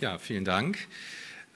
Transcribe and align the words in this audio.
Ja, 0.00 0.18
vielen 0.18 0.44
Dank. 0.44 0.78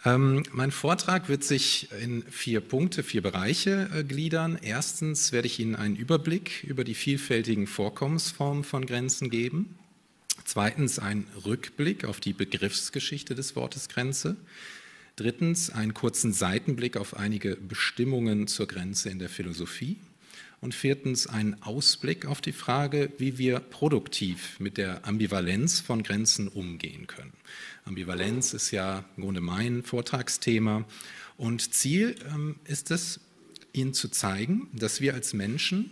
Ähm, 0.05 0.43
mein 0.51 0.73
Vortrag 0.73 1.29
wird 1.29 1.45
sich 1.45 1.89
in 2.03 2.25
vier 2.25 2.61
Punkte, 2.61 3.05
vier 3.05 3.23
Bereiche 3.23 3.89
äh, 3.95 4.03
gliedern. 4.03 4.59
Erstens 4.61 5.31
werde 5.31 5.47
ich 5.47 5.61
Ihnen 5.61 5.77
einen 5.77 5.95
Überblick 5.95 6.65
über 6.65 6.83
die 6.83 6.97
vielfältigen 6.97 7.69
Vorkommensformen 7.69 8.65
von 8.65 8.85
Grenzen 8.85 9.31
geben. 9.31 9.79
Zweitens 10.45 10.99
einen 10.99 11.29
Rückblick 11.45 12.05
auf 12.05 12.19
die 12.19 12.33
Begriffsgeschichte 12.33 13.37
des 13.37 13.55
Wortes 13.55 13.89
Grenze. 13.89 14.37
Drittens 15.15 15.71
einen 15.71 15.95
kurzen 15.95 16.33
Seitenblick 16.33 16.97
auf 16.97 17.17
einige 17.17 17.55
Bestimmungen 17.55 18.49
zur 18.49 18.67
Grenze 18.67 19.09
in 19.09 19.21
der 19.21 19.29
Philosophie. 19.29 19.99
Und 20.63 20.75
viertens 20.77 21.27
einen 21.27 21.61
Ausblick 21.63 22.25
auf 22.25 22.41
die 22.41 22.53
Frage, 22.53 23.13
wie 23.19 23.37
wir 23.37 23.59
produktiv 23.59 24.59
mit 24.61 24.79
der 24.79 25.05
Ambivalenz 25.07 25.81
von 25.81 26.05
Grenzen 26.05 26.47
umgehen 26.47 27.09
können. 27.09 27.33
Ambivalenz 27.85 28.55
ist 28.55 28.71
ja 28.71 29.05
im 29.17 29.25
Grunde 29.25 29.41
mein 29.41 29.83
Vortragsthema. 29.83 30.87
Und 31.37 31.75
Ziel 31.75 32.15
ähm, 32.33 32.57
ist 32.65 32.93
es, 32.93 33.19
Ihnen 33.73 33.93
zu 33.93 34.09
zeigen, 34.09 34.69
dass 34.73 35.01
wir 35.01 35.15
als 35.15 35.33
Menschen 35.33 35.91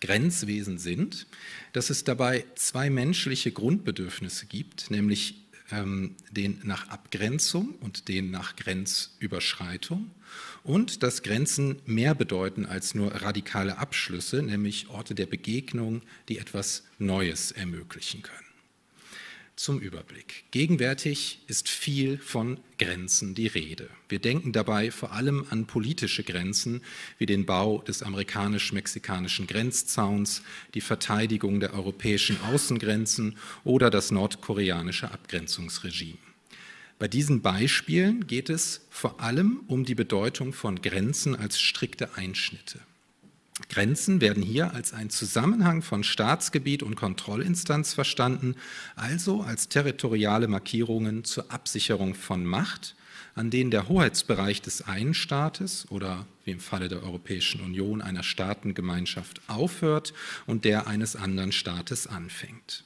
Grenzwesen 0.00 0.78
sind, 0.78 1.26
dass 1.72 1.90
es 1.90 2.04
dabei 2.04 2.44
zwei 2.54 2.88
menschliche 2.88 3.52
Grundbedürfnisse 3.52 4.46
gibt, 4.46 4.90
nämlich 4.90 5.41
ähm, 5.72 6.16
den 6.30 6.60
nach 6.64 6.88
Abgrenzung 6.88 7.74
und 7.80 8.08
den 8.08 8.30
nach 8.30 8.56
Grenzüberschreitung 8.56 10.10
und 10.62 11.02
dass 11.02 11.22
Grenzen 11.22 11.80
mehr 11.86 12.14
bedeuten 12.14 12.66
als 12.66 12.94
nur 12.94 13.12
radikale 13.12 13.78
Abschlüsse, 13.78 14.42
nämlich 14.42 14.88
Orte 14.88 15.14
der 15.14 15.26
Begegnung, 15.26 16.02
die 16.28 16.38
etwas 16.38 16.84
Neues 16.98 17.50
ermöglichen 17.52 18.22
können. 18.22 18.51
Zum 19.54 19.80
Überblick. 19.80 20.44
Gegenwärtig 20.50 21.40
ist 21.46 21.68
viel 21.68 22.16
von 22.16 22.58
Grenzen 22.78 23.34
die 23.34 23.46
Rede. 23.46 23.90
Wir 24.08 24.18
denken 24.18 24.52
dabei 24.52 24.90
vor 24.90 25.12
allem 25.12 25.46
an 25.50 25.66
politische 25.66 26.24
Grenzen 26.24 26.80
wie 27.18 27.26
den 27.26 27.44
Bau 27.44 27.82
des 27.82 28.02
amerikanisch-mexikanischen 28.02 29.46
Grenzzauns, 29.46 30.42
die 30.74 30.80
Verteidigung 30.80 31.60
der 31.60 31.74
europäischen 31.74 32.40
Außengrenzen 32.40 33.36
oder 33.62 33.90
das 33.90 34.10
nordkoreanische 34.10 35.10
Abgrenzungsregime. 35.10 36.18
Bei 36.98 37.08
diesen 37.08 37.42
Beispielen 37.42 38.26
geht 38.26 38.48
es 38.48 38.86
vor 38.88 39.20
allem 39.20 39.64
um 39.66 39.84
die 39.84 39.94
Bedeutung 39.94 40.52
von 40.52 40.80
Grenzen 40.80 41.36
als 41.36 41.60
strikte 41.60 42.16
Einschnitte. 42.16 42.80
Grenzen 43.72 44.20
werden 44.20 44.42
hier 44.42 44.74
als 44.74 44.92
ein 44.92 45.08
Zusammenhang 45.08 45.80
von 45.80 46.04
Staatsgebiet 46.04 46.82
und 46.82 46.94
Kontrollinstanz 46.94 47.94
verstanden, 47.94 48.54
also 48.96 49.40
als 49.40 49.68
territoriale 49.68 50.46
Markierungen 50.46 51.24
zur 51.24 51.50
Absicherung 51.50 52.14
von 52.14 52.44
Macht, 52.44 52.94
an 53.34 53.48
denen 53.48 53.70
der 53.70 53.88
Hoheitsbereich 53.88 54.60
des 54.60 54.82
einen 54.82 55.14
Staates 55.14 55.86
oder 55.88 56.26
wie 56.44 56.50
im 56.50 56.60
Falle 56.60 56.88
der 56.88 57.02
Europäischen 57.02 57.62
Union 57.62 58.02
einer 58.02 58.22
Staatengemeinschaft 58.22 59.40
aufhört 59.48 60.12
und 60.46 60.66
der 60.66 60.86
eines 60.86 61.16
anderen 61.16 61.50
Staates 61.50 62.06
anfängt. 62.06 62.84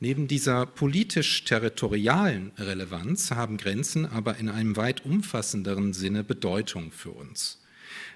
Neben 0.00 0.26
dieser 0.26 0.64
politisch-territorialen 0.64 2.52
Relevanz 2.56 3.32
haben 3.32 3.58
Grenzen 3.58 4.06
aber 4.06 4.38
in 4.38 4.48
einem 4.48 4.76
weit 4.76 5.04
umfassenderen 5.04 5.92
Sinne 5.92 6.24
Bedeutung 6.24 6.92
für 6.92 7.10
uns. 7.10 7.58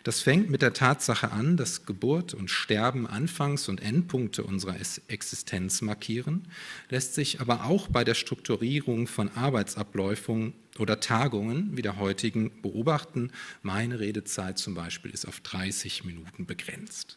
Das 0.02 0.20
fängt 0.20 0.50
mit 0.50 0.62
der 0.62 0.72
Tatsache 0.72 1.30
an, 1.30 1.56
dass 1.56 1.86
Geburt 1.86 2.34
und 2.34 2.50
Sterben 2.50 3.06
Anfangs- 3.06 3.68
und 3.68 3.80
Endpunkte 3.80 4.42
unserer 4.42 4.76
Existenz 5.06 5.80
markieren, 5.80 6.48
lässt 6.88 7.14
sich 7.14 7.40
aber 7.40 7.64
auch 7.64 7.88
bei 7.88 8.02
der 8.02 8.14
Strukturierung 8.14 9.06
von 9.06 9.28
Arbeitsabläufen 9.36 10.54
oder 10.78 10.98
Tagungen 10.98 11.76
wie 11.76 11.82
der 11.82 11.98
heutigen 11.98 12.50
beobachten. 12.62 13.30
Meine 13.62 14.00
Redezeit 14.00 14.58
zum 14.58 14.74
Beispiel 14.74 15.12
ist 15.12 15.26
auf 15.26 15.40
30 15.40 16.04
Minuten 16.04 16.46
begrenzt. 16.46 17.16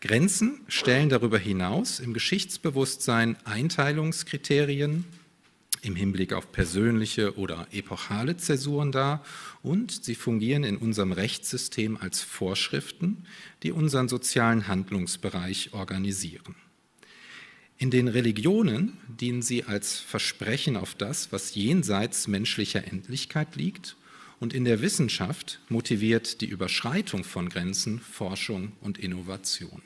Grenzen 0.00 0.60
stellen 0.68 1.08
darüber 1.08 1.38
hinaus 1.38 1.98
im 1.98 2.14
Geschichtsbewusstsein 2.14 3.36
Einteilungskriterien, 3.44 5.04
im 5.82 5.96
Hinblick 5.96 6.32
auf 6.32 6.52
persönliche 6.52 7.36
oder 7.36 7.66
epochale 7.72 8.36
Zäsuren 8.36 8.92
dar 8.92 9.24
und 9.62 10.04
sie 10.04 10.14
fungieren 10.14 10.64
in 10.64 10.76
unserem 10.76 11.12
Rechtssystem 11.12 11.96
als 11.96 12.22
Vorschriften, 12.22 13.24
die 13.62 13.72
unseren 13.72 14.08
sozialen 14.08 14.68
Handlungsbereich 14.68 15.72
organisieren. 15.72 16.54
In 17.78 17.90
den 17.90 18.08
Religionen 18.08 18.98
dienen 19.06 19.40
sie 19.40 19.64
als 19.64 20.00
Versprechen 20.00 20.76
auf 20.76 20.94
das, 20.94 21.30
was 21.30 21.54
jenseits 21.54 22.26
menschlicher 22.26 22.84
Endlichkeit 22.84 23.54
liegt 23.54 23.96
und 24.40 24.52
in 24.52 24.64
der 24.64 24.82
Wissenschaft 24.82 25.60
motiviert 25.68 26.40
die 26.40 26.46
Überschreitung 26.46 27.22
von 27.22 27.48
Grenzen 27.48 28.00
Forschung 28.00 28.72
und 28.80 28.98
Innovation. 28.98 29.82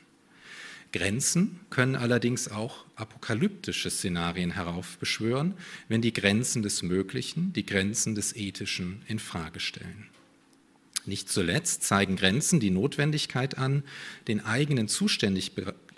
Grenzen 0.93 1.61
können 1.71 1.97
allerdings 1.97 2.49
auch 2.49 2.85
apokalyptische 2.97 3.91
Szenarien 3.91 4.53
heraufbeschwören, 4.53 5.55
wenn 5.89 6.03
die 6.03 6.13
Grenzen 6.13 6.63
des 6.63 6.83
Möglichen, 6.83 7.53
die 7.53 7.67
Grenzen 7.67 8.15
des 8.15 8.37
Ethischen 8.37 9.03
in 9.09 9.19
Frage 9.19 9.59
stellen. 9.59 10.09
Nicht 11.05 11.29
zuletzt 11.29 11.83
zeigen 11.83 12.17
Grenzen 12.17 12.61
die 12.61 12.71
Notwendigkeit 12.71 13.59
an, 13.59 13.83
den 14.29 14.45
eigenen 14.45 14.87
Zuständig 14.89 15.53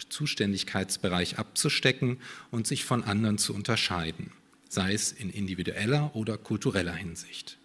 Zuständigkeitsbereich 0.09 1.39
abzustecken 1.39 2.19
und 2.51 2.67
sich 2.67 2.85
von 2.85 3.05
anderen 3.05 3.39
zu 3.39 3.55
unterscheiden, 3.55 4.33
sei 4.69 4.93
es 4.93 5.13
in 5.13 5.31
individueller 5.31 6.17
oder 6.17 6.39
kultureller 6.39 6.95
Hinsicht. 6.95 7.59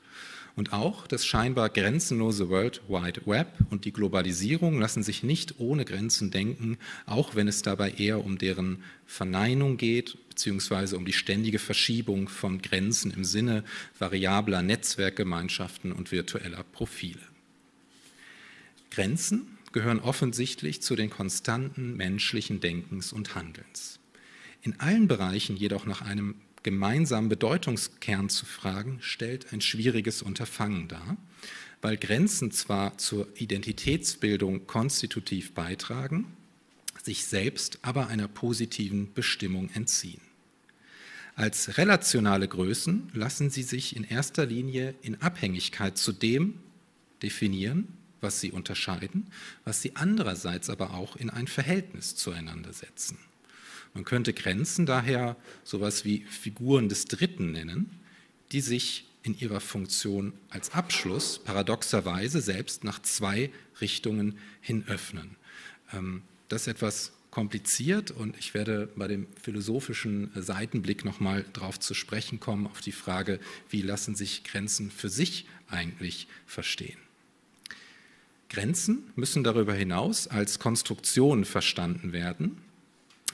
Und 0.56 0.74
auch 0.74 1.08
das 1.08 1.26
scheinbar 1.26 1.70
grenzenlose 1.70 2.50
World 2.50 2.82
Wide 2.88 3.22
Web 3.26 3.54
und 3.70 3.86
die 3.86 3.94
Globalisierung 3.94 4.80
lassen 4.80 5.04
sich 5.04 5.24
nicht 5.24 5.60
ohne 5.60 5.86
Grenzen 5.86 6.32
denken, 6.32 6.78
auch 7.06 7.36
wenn 7.36 7.48
es 7.48 7.62
dabei 7.62 7.92
eher 7.92 8.24
um 8.24 8.38
deren 8.38 8.84
Verneinung 9.06 9.78
geht, 9.78 10.18
beziehungsweise 10.30 10.98
um 10.98 11.06
die 11.06 11.14
ständige 11.14 11.60
Verschiebung 11.60 12.30
von 12.30 12.62
Grenzen 12.62 13.12
im 13.12 13.24
Sinne 13.24 13.64
variabler 13.98 14.62
Netzwerkgemeinschaften 14.62 15.92
und 15.92 16.12
virtueller 16.12 16.64
Profile. 16.64 17.22
Grenzen 18.92 19.58
gehören 19.72 20.00
offensichtlich 20.00 20.82
zu 20.82 20.96
den 20.96 21.10
konstanten 21.10 21.96
menschlichen 21.96 22.60
Denkens 22.60 23.14
und 23.14 23.36
Handelns. 23.36 24.00
In 24.62 24.80
allen 24.80 25.08
Bereichen 25.08 25.56
jedoch 25.56 25.86
nach 25.86 26.02
einem 26.02 26.36
gemeinsamen 26.64 27.30
Bedeutungskern 27.30 28.30
zu 28.30 28.46
fragen, 28.46 29.00
stellt 29.02 29.54
ein 29.54 29.62
schwieriges 29.62 30.22
Unterfangen 30.22 30.88
dar, 30.88 31.18
weil 31.82 31.98
Grenzen 31.98 32.52
zwar 32.52 32.98
zur 32.98 33.28
Identitätsbildung 33.36 34.68
konstitutiv 34.68 35.54
beitragen, 35.54 36.26
sich 37.02 37.26
selbst 37.26 37.80
aber 37.82 38.08
einer 38.08 38.28
positiven 38.28 39.14
Bestimmung 39.14 39.70
entziehen. 39.74 40.22
Als 41.36 41.78
relationale 41.78 42.50
Größen 42.50 43.12
lassen 43.14 43.50
sie 43.50 43.64
sich 43.64 43.96
in 43.96 44.04
erster 44.04 44.46
Linie 44.46 44.96
in 45.02 45.22
Abhängigkeit 45.22 45.98
zu 45.98 46.12
dem 46.12 46.56
definieren, 47.24 47.88
was 48.20 48.42
sie 48.42 48.52
unterscheiden, 48.52 49.28
was 49.64 49.82
sie 49.82 49.96
andererseits 49.96 50.70
aber 50.70 50.94
auch 50.94 51.16
in 51.16 51.30
ein 51.30 51.48
Verhältnis 51.48 52.16
zueinander 52.16 52.74
setzen. 52.74 53.18
Man 53.94 54.06
könnte 54.06 54.34
Grenzen 54.34 54.86
daher 54.86 55.36
sowas 55.64 56.06
wie 56.06 56.22
Figuren 56.22 56.90
des 56.90 57.06
Dritten 57.06 57.52
nennen, 57.52 57.90
die 58.52 58.62
sich 58.62 59.06
in 59.24 59.38
ihrer 59.38 59.60
Funktion 59.60 60.34
als 60.50 60.72
Abschluss 60.72 61.40
paradoxerweise 61.40 62.42
selbst 62.42 62.84
nach 62.84 63.02
zwei 63.02 63.52
Richtungen 63.82 64.38
hin 64.62 64.86
öffnen. 64.88 65.36
Ähm, 65.94 66.22
das 66.48 66.62
ist 66.62 66.68
etwas 66.68 67.12
kompliziert 67.32 68.12
und 68.12 68.36
ich 68.38 68.54
werde 68.54 68.90
bei 68.96 69.08
dem 69.08 69.28
philosophischen 69.42 70.32
Seitenblick 70.36 71.06
nochmal 71.06 71.46
darauf 71.54 71.80
zu 71.80 71.94
sprechen 71.94 72.40
kommen, 72.40 72.66
auf 72.66 72.82
die 72.82 72.92
Frage, 72.92 73.40
wie 73.70 73.82
lassen 73.82 74.16
sich 74.16 74.44
Grenzen 74.44 74.90
für 74.90 75.10
sich 75.10 75.46
eigentlich 75.68 76.28
verstehen. 76.48 76.98
Grenzen 78.50 79.04
müssen 79.16 79.44
darüber 79.44 79.76
hinaus 79.76 80.28
als 80.28 80.58
Konstruktion 80.58 81.46
verstanden 81.46 82.14
werden, 82.14 82.58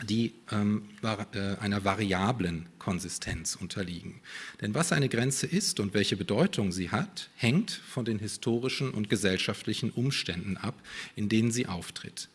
die 0.04 0.34
ähm, 0.52 0.90
äh, 1.04 1.56
einer 1.60 1.86
variablen 1.86 2.68
Konsistenz 2.80 3.56
unterliegen. 3.56 4.22
Denn 4.62 4.74
was 4.74 4.92
eine 4.92 5.10
Grenze 5.10 5.48
ist 5.48 5.80
und 5.80 5.94
welche 5.94 6.18
Bedeutung 6.18 6.72
sie 6.72 6.92
hat, 6.92 7.30
hängt 7.36 7.72
von 7.72 8.06
den 8.06 8.20
historischen 8.20 8.92
und 8.92 9.10
gesellschaftlichen 9.10 9.92
Umständen 9.92 10.58
ab, 10.58 10.76
in 11.16 11.30
denen 11.30 11.52
sie 11.52 11.68
auftritt. 11.68 12.30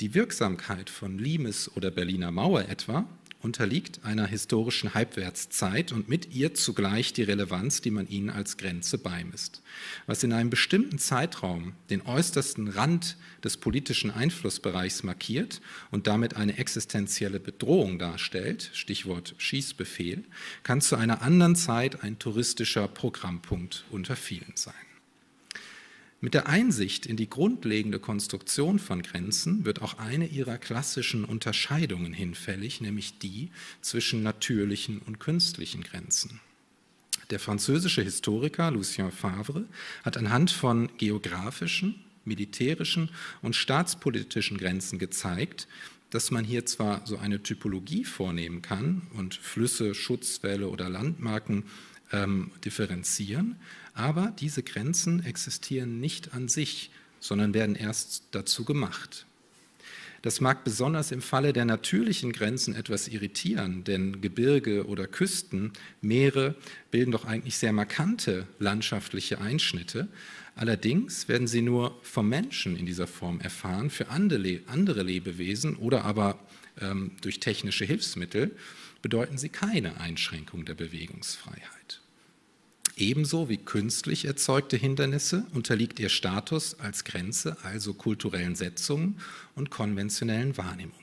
Die 0.00 0.14
Wirksamkeit 0.14 0.88
von 0.88 1.18
Limes 1.18 1.70
oder 1.76 1.90
Berliner 1.90 2.30
Mauer 2.30 2.68
etwa 2.68 3.06
unterliegt 3.42 4.04
einer 4.04 4.26
historischen 4.26 4.94
Halbwertszeit 4.94 5.92
und 5.92 6.08
mit 6.08 6.34
ihr 6.34 6.54
zugleich 6.54 7.12
die 7.12 7.22
Relevanz, 7.22 7.80
die 7.80 7.90
man 7.90 8.08
ihnen 8.08 8.30
als 8.30 8.56
Grenze 8.56 8.98
beimisst. 8.98 9.62
Was 10.06 10.22
in 10.22 10.32
einem 10.32 10.50
bestimmten 10.50 10.98
Zeitraum 10.98 11.72
den 11.88 12.02
äußersten 12.02 12.68
Rand 12.68 13.16
des 13.42 13.56
politischen 13.56 14.10
Einflussbereichs 14.10 15.02
markiert 15.02 15.60
und 15.90 16.06
damit 16.06 16.36
eine 16.36 16.58
existenzielle 16.58 17.40
Bedrohung 17.40 17.98
darstellt, 17.98 18.70
Stichwort 18.74 19.34
Schießbefehl, 19.38 20.24
kann 20.62 20.80
zu 20.80 20.96
einer 20.96 21.22
anderen 21.22 21.56
Zeit 21.56 22.02
ein 22.02 22.18
touristischer 22.18 22.88
Programmpunkt 22.88 23.84
unter 23.90 24.16
vielen 24.16 24.52
sein. 24.54 24.89
Mit 26.22 26.34
der 26.34 26.48
Einsicht 26.48 27.06
in 27.06 27.16
die 27.16 27.30
grundlegende 27.30 27.98
Konstruktion 27.98 28.78
von 28.78 29.02
Grenzen 29.02 29.64
wird 29.64 29.80
auch 29.80 29.98
eine 29.98 30.26
ihrer 30.26 30.58
klassischen 30.58 31.24
Unterscheidungen 31.24 32.12
hinfällig, 32.12 32.82
nämlich 32.82 33.18
die 33.18 33.48
zwischen 33.80 34.22
natürlichen 34.22 34.98
und 34.98 35.18
künstlichen 35.18 35.82
Grenzen. 35.82 36.40
Der 37.30 37.40
französische 37.40 38.02
Historiker 38.02 38.70
Lucien 38.70 39.10
Favre 39.12 39.64
hat 40.04 40.18
anhand 40.18 40.50
von 40.50 40.90
geografischen, 40.98 41.94
militärischen 42.26 43.08
und 43.40 43.56
staatspolitischen 43.56 44.58
Grenzen 44.58 44.98
gezeigt, 44.98 45.68
dass 46.10 46.30
man 46.30 46.44
hier 46.44 46.66
zwar 46.66 47.06
so 47.06 47.16
eine 47.16 47.42
Typologie 47.42 48.04
vornehmen 48.04 48.60
kann 48.60 49.02
und 49.14 49.36
Flüsse, 49.36 49.94
Schutzwälle 49.94 50.68
oder 50.68 50.90
Landmarken 50.90 51.64
ähm, 52.12 52.50
differenzieren, 52.64 53.56
aber 53.94 54.32
diese 54.38 54.62
Grenzen 54.62 55.24
existieren 55.24 56.00
nicht 56.00 56.34
an 56.34 56.48
sich, 56.48 56.90
sondern 57.20 57.54
werden 57.54 57.76
erst 57.76 58.24
dazu 58.32 58.64
gemacht. 58.64 59.26
Das 60.22 60.42
mag 60.42 60.64
besonders 60.64 61.12
im 61.12 61.22
Falle 61.22 61.54
der 61.54 61.64
natürlichen 61.64 62.32
Grenzen 62.32 62.74
etwas 62.74 63.08
irritieren, 63.08 63.84
denn 63.84 64.20
Gebirge 64.20 64.86
oder 64.86 65.06
Küsten, 65.06 65.72
Meere 66.02 66.54
bilden 66.90 67.10
doch 67.10 67.24
eigentlich 67.24 67.56
sehr 67.56 67.72
markante 67.72 68.46
landschaftliche 68.58 69.40
Einschnitte. 69.40 70.08
Allerdings 70.56 71.28
werden 71.28 71.46
sie 71.46 71.62
nur 71.62 71.98
vom 72.02 72.28
Menschen 72.28 72.76
in 72.76 72.84
dieser 72.84 73.06
Form 73.06 73.40
erfahren, 73.40 73.88
für 73.88 74.10
andere 74.10 75.02
Lebewesen 75.02 75.76
oder 75.76 76.04
aber 76.04 76.38
ähm, 76.82 77.12
durch 77.22 77.40
technische 77.40 77.86
Hilfsmittel 77.86 78.54
bedeuten 79.00 79.38
sie 79.38 79.48
keine 79.48 79.98
Einschränkung 80.00 80.66
der 80.66 80.74
Bewegungsfreiheit. 80.74 81.79
Ebenso 83.00 83.48
wie 83.48 83.56
künstlich 83.56 84.26
erzeugte 84.26 84.76
Hindernisse 84.76 85.46
unterliegt 85.54 85.98
ihr 86.00 86.10
Status 86.10 86.78
als 86.80 87.04
Grenze, 87.04 87.56
also 87.62 87.94
kulturellen 87.94 88.54
Setzungen 88.54 89.18
und 89.54 89.70
konventionellen 89.70 90.58
Wahrnehmungen. 90.58 91.00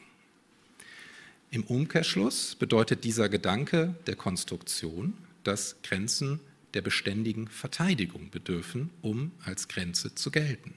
Im 1.50 1.64
Umkehrschluss 1.64 2.54
bedeutet 2.54 3.04
dieser 3.04 3.30
Gedanke 3.30 3.96
der 4.06 4.16
Konstruktion, 4.16 5.16
dass 5.44 5.78
Grenzen 5.82 6.40
der 6.76 6.84
beständigen 6.84 7.48
Verteidigung 7.48 8.30
bedürfen, 8.30 8.92
um 9.02 9.32
als 9.44 9.68
Grenze 9.68 10.14
zu 10.14 10.30
gelten. 10.30 10.76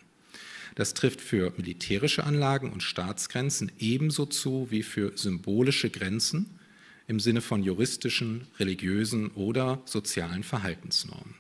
Das 0.75 0.95
trifft 0.95 1.21
für 1.21 1.53
militärische 1.59 2.25
Anlagen 2.25 2.73
und 2.73 2.83
Staatsgrenzen 2.83 3.71
ebenso 3.79 4.25
zu 4.25 4.69
wie 4.71 4.83
für 4.83 5.13
symbolische 5.19 5.91
Grenzen, 5.91 6.47
im 7.11 7.19
Sinne 7.19 7.41
von 7.41 7.65
juristischen, 7.65 8.47
religiösen 8.61 9.33
oder 9.33 9.83
sozialen 9.85 10.45
Verhaltensnormen. 10.45 11.35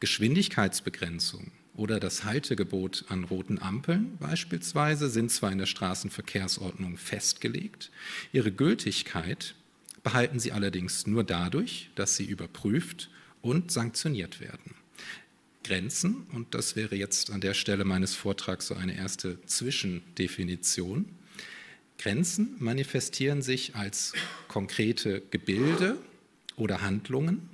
Geschwindigkeitsbegrenzung 0.00 1.52
oder 1.76 2.00
das 2.00 2.24
Haltegebot 2.24 3.04
an 3.08 3.22
roten 3.22 3.60
Ampeln 3.60 4.16
beispielsweise 4.18 5.08
sind 5.08 5.30
zwar 5.30 5.52
in 5.52 5.58
der 5.58 5.66
Straßenverkehrsordnung 5.66 6.96
festgelegt, 6.96 7.92
ihre 8.32 8.50
Gültigkeit 8.50 9.54
behalten 10.02 10.40
sie 10.40 10.50
allerdings 10.50 11.06
nur 11.06 11.22
dadurch, 11.22 11.88
dass 11.94 12.16
sie 12.16 12.24
überprüft 12.24 13.08
und 13.42 13.70
sanktioniert 13.70 14.40
werden. 14.40 14.74
Grenzen, 15.62 16.26
und 16.32 16.52
das 16.52 16.74
wäre 16.74 16.96
jetzt 16.96 17.30
an 17.30 17.40
der 17.40 17.54
Stelle 17.54 17.84
meines 17.84 18.16
Vortrags 18.16 18.66
so 18.66 18.74
eine 18.74 18.96
erste 18.96 19.38
Zwischendefinition, 19.46 21.06
Grenzen 21.98 22.56
manifestieren 22.58 23.42
sich 23.42 23.74
als 23.74 24.12
konkrete 24.48 25.22
Gebilde 25.30 25.98
oder 26.56 26.82
Handlungen, 26.82 27.48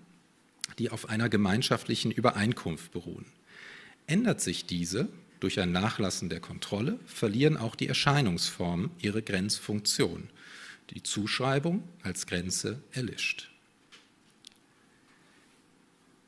die 0.79 0.91
auf 0.91 1.09
einer 1.09 1.29
gemeinschaftlichen 1.29 2.11
Übereinkunft 2.11 2.93
beruhen. 2.93 3.27
Ändert 4.06 4.41
sich 4.41 4.67
diese 4.67 5.09
durch 5.41 5.61
ein 5.61 5.73
Nachlassen 5.73 6.29
der 6.29 6.41
Kontrolle, 6.41 6.99
verlieren 7.06 7.56
auch 7.56 7.75
die 7.75 7.89
Erscheinungsformen 7.89 8.91
ihre 9.00 9.23
Grenzfunktion. 9.23 10.29
Die 10.91 11.03
Zuschreibung 11.03 11.83
als 12.03 12.27
Grenze 12.27 12.83
erlischt. 12.93 13.50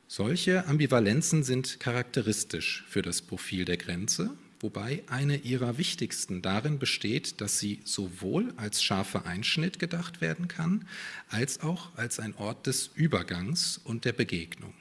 Solche 0.09 0.67
Ambivalenzen 0.67 1.43
sind 1.43 1.81
charakteristisch 1.81 2.85
für 2.89 3.03
das 3.03 3.21
Profil 3.21 3.65
der 3.65 3.77
Grenze 3.77 4.31
wobei 4.65 5.05
eine 5.09 5.37
ihrer 5.37 5.77
wichtigsten 5.77 6.41
darin 6.41 6.79
besteht, 6.79 7.43
dass 7.43 7.59
sie 7.59 7.81
sowohl 7.85 8.55
als 8.57 8.83
scharfer 8.83 9.27
Einschnitt 9.27 9.79
gedacht 9.79 10.23
werden 10.23 10.49
kann, 10.49 10.89
als 11.29 11.61
auch 11.61 11.95
als 11.97 12.19
ein 12.19 12.35
Ort 12.35 12.67
des 12.67 12.91
Übergangs 12.95 13.79
und 13.85 14.07
der 14.07 14.15
Begegnung. 14.15 14.73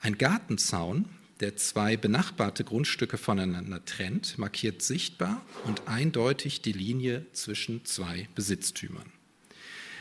Ein 0.00 0.18
Gartenzaun, 0.18 1.04
der 1.38 1.56
zwei 1.56 1.96
benachbarte 1.96 2.64
Grundstücke 2.64 3.18
voneinander 3.18 3.84
trennt, 3.84 4.36
markiert 4.36 4.82
sichtbar 4.82 5.46
und 5.64 5.86
eindeutig 5.86 6.60
die 6.60 6.72
Linie 6.72 7.24
zwischen 7.32 7.84
zwei 7.84 8.28
Besitztümern. 8.34 9.12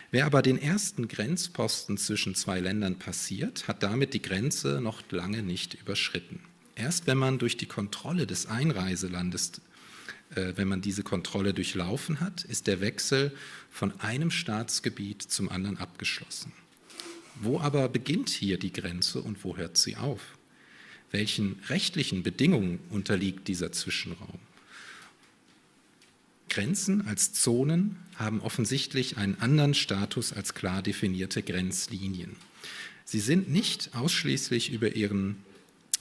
Wer 0.10 0.26
aber 0.26 0.42
den 0.42 0.58
ersten 0.58 1.08
Grenzposten 1.08 2.00
zwischen 2.00 2.34
zwei 2.34 2.60
Ländern 2.60 2.98
passiert, 2.98 3.68
hat 3.68 3.84
damit 3.84 4.16
die 4.16 4.24
Grenze 4.24 4.82
noch 4.82 5.04
lange 5.12 5.44
nicht 5.44 5.76
überschritten. 5.76 6.40
Erst 6.82 7.06
wenn 7.06 7.20
man 7.20 7.38
durch 7.38 7.58
die 7.58 7.68
Kontrolle 7.68 8.26
des 8.26 8.48
Einreiselandes, 8.48 9.52
äh, 10.34 10.54
wenn 10.56 10.68
man 10.68 10.82
diese 10.82 11.04
Kontrolle 11.04 11.54
durchlaufen 11.54 12.20
hat, 12.22 12.44
ist 12.44 12.66
der 12.66 12.82
Wechsel 12.82 13.38
von 13.70 14.00
einem 14.00 14.32
Staatsgebiet 14.32 15.22
zum 15.22 15.50
anderen 15.50 15.78
abgeschlossen. 15.78 16.54
Wo 17.36 17.60
aber 17.60 17.88
beginnt 17.88 18.30
hier 18.30 18.58
die 18.58 18.74
Grenze 18.74 19.22
und 19.22 19.44
wo 19.44 19.58
hört 19.58 19.78
sie 19.78 19.96
auf? 19.96 20.22
Welchen 21.12 21.60
rechtlichen 21.70 22.24
Bedingungen 22.24 22.80
unterliegt 22.90 23.48
dieser 23.48 23.72
Zwischenraum? 23.72 24.40
Grenzen 26.50 27.08
als 27.08 27.32
Zonen 27.32 27.98
haben 28.16 28.42
offensichtlich 28.42 29.18
einen 29.18 29.40
anderen 29.40 29.76
Status 29.76 30.34
als 30.34 30.56
klar 30.56 30.82
definierte 30.82 31.44
Grenzlinien. 31.44 32.36
Sie 33.06 33.20
sind 33.20 33.52
nicht 33.52 33.92
ausschließlich 33.94 34.72
über 34.72 34.96
ihren 34.96 35.38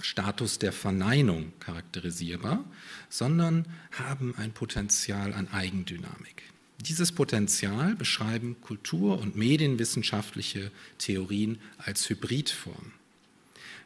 Status 0.00 0.58
der 0.58 0.72
Verneinung 0.72 1.52
charakterisierbar, 1.60 2.64
sondern 3.08 3.66
haben 3.92 4.34
ein 4.36 4.52
Potenzial 4.52 5.32
an 5.32 5.48
Eigendynamik. 5.48 6.42
Dieses 6.80 7.12
Potenzial 7.12 7.94
beschreiben 7.94 8.56
kultur- 8.62 9.18
und 9.18 9.36
medienwissenschaftliche 9.36 10.70
Theorien 10.98 11.58
als 11.78 12.08
Hybridform. 12.08 12.92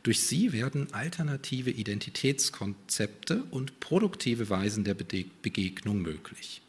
Durch 0.05 0.21
sie 0.21 0.53
werden 0.53 0.93
alternative 0.93 1.71
Identitätskonzepte 1.71 3.43
und 3.51 3.81
produktive 3.81 4.51
Weisen 4.51 4.85
der 4.85 4.95
Begegnung 4.95 6.03
möglich. 6.03 6.61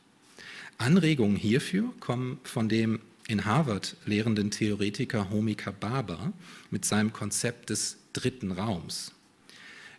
Anregungen 0.77 1.35
hierfür 1.35 1.93
kommen 1.99 2.39
von 2.43 2.69
dem 2.69 3.01
in 3.27 3.45
Harvard 3.45 3.97
lehrenden 4.05 4.51
Theoretiker 4.51 5.29
Homika 5.29 5.71
Baba 5.71 6.33
mit 6.71 6.85
seinem 6.85 7.11
Konzept 7.11 7.69
des 7.69 7.97
dritten 8.13 8.51
Raums 8.51 9.11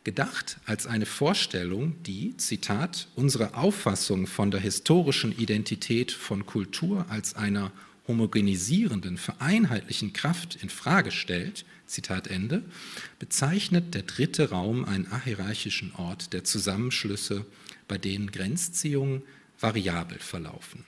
gedacht 0.06 0.58
als 0.66 0.86
eine 0.86 1.04
Vorstellung, 1.04 2.00
die, 2.04 2.36
Zitat, 2.36 3.08
unsere 3.16 3.54
Auffassung 3.54 4.28
von 4.28 4.52
der 4.52 4.60
historischen 4.60 5.36
Identität 5.36 6.12
von 6.12 6.46
Kultur 6.46 7.06
als 7.08 7.34
einer 7.34 7.72
homogenisierenden, 8.06 9.18
vereinheitlichen 9.18 10.12
Kraft 10.12 10.62
in 10.62 10.68
Frage 10.68 11.10
stellt, 11.10 11.64
Zitat 11.86 12.28
Ende, 12.28 12.62
bezeichnet 13.18 13.94
der 13.94 14.02
dritte 14.02 14.50
Raum 14.50 14.84
einen 14.84 15.10
ahierarchischen 15.10 15.92
Ort 15.96 16.32
der 16.32 16.44
Zusammenschlüsse, 16.44 17.44
bei 17.88 17.98
denen 17.98 18.30
Grenzziehungen 18.30 19.22
variabel 19.58 20.20
verlaufen. 20.20 20.84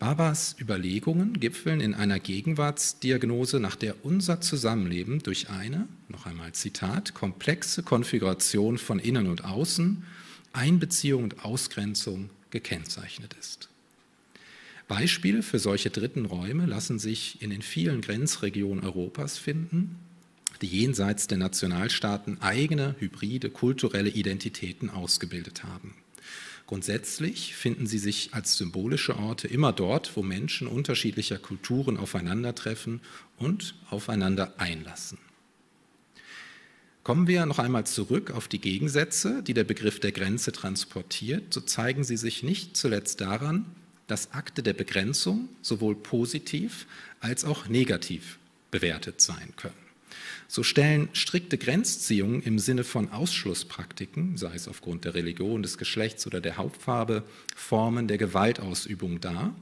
Babas 0.00 0.56
Überlegungen 0.58 1.40
gipfeln 1.40 1.82
in 1.82 1.92
einer 1.92 2.18
Gegenwartsdiagnose, 2.18 3.60
nach 3.60 3.76
der 3.76 4.02
unser 4.02 4.40
Zusammenleben 4.40 5.22
durch 5.22 5.50
eine, 5.50 5.88
noch 6.08 6.24
einmal 6.24 6.52
Zitat, 6.52 7.12
komplexe 7.12 7.82
Konfiguration 7.82 8.78
von 8.78 8.98
Innen 8.98 9.26
und 9.26 9.44
Außen, 9.44 10.02
Einbeziehung 10.54 11.24
und 11.24 11.44
Ausgrenzung 11.44 12.30
gekennzeichnet 12.48 13.36
ist. 13.38 13.68
Beispiele 14.88 15.42
für 15.42 15.58
solche 15.58 15.90
dritten 15.90 16.24
Räume 16.24 16.64
lassen 16.64 16.98
sich 16.98 17.42
in 17.42 17.50
den 17.50 17.60
vielen 17.60 18.00
Grenzregionen 18.00 18.82
Europas 18.82 19.36
finden, 19.36 19.96
die 20.62 20.66
jenseits 20.66 21.26
der 21.26 21.36
Nationalstaaten 21.36 22.40
eigene 22.40 22.96
hybride 23.00 23.50
kulturelle 23.50 24.08
Identitäten 24.08 24.88
ausgebildet 24.88 25.62
haben. 25.62 25.94
Grundsätzlich 26.70 27.56
finden 27.56 27.88
sie 27.88 27.98
sich 27.98 28.32
als 28.32 28.56
symbolische 28.56 29.16
Orte 29.16 29.48
immer 29.48 29.72
dort, 29.72 30.16
wo 30.16 30.22
Menschen 30.22 30.68
unterschiedlicher 30.68 31.36
Kulturen 31.36 31.96
aufeinandertreffen 31.96 33.00
und 33.38 33.74
aufeinander 33.90 34.54
einlassen. 34.56 35.18
Kommen 37.02 37.26
wir 37.26 37.44
noch 37.44 37.58
einmal 37.58 37.86
zurück 37.86 38.30
auf 38.30 38.46
die 38.46 38.60
Gegensätze, 38.60 39.42
die 39.42 39.52
der 39.52 39.64
Begriff 39.64 39.98
der 39.98 40.12
Grenze 40.12 40.52
transportiert, 40.52 41.52
so 41.52 41.60
zeigen 41.60 42.04
sie 42.04 42.16
sich 42.16 42.44
nicht 42.44 42.76
zuletzt 42.76 43.20
daran, 43.20 43.66
dass 44.06 44.30
Akte 44.30 44.62
der 44.62 44.74
Begrenzung 44.74 45.48
sowohl 45.62 45.96
positiv 45.96 46.86
als 47.18 47.44
auch 47.44 47.66
negativ 47.66 48.38
bewertet 48.70 49.20
sein 49.20 49.54
können. 49.56 49.79
So 50.52 50.64
stellen 50.64 51.08
strikte 51.12 51.58
Grenzziehungen 51.58 52.42
im 52.42 52.58
Sinne 52.58 52.82
von 52.82 53.12
Ausschlusspraktiken, 53.12 54.36
sei 54.36 54.52
es 54.56 54.66
aufgrund 54.66 55.04
der 55.04 55.14
Religion, 55.14 55.62
des 55.62 55.78
Geschlechts 55.78 56.26
oder 56.26 56.40
der 56.40 56.56
Hauptfarbe, 56.56 57.22
Formen 57.54 58.08
der 58.08 58.18
Gewaltausübung 58.18 59.20
dar, 59.20 59.54